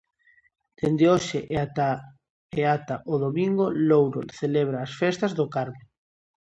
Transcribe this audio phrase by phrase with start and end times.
[0.77, 1.89] Dende hoxe e ata
[2.59, 5.83] e ata o domingo, Louro celebra as festas do Carme.